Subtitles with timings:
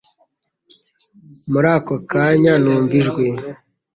[1.51, 3.27] Muri ako kanya numva ijwi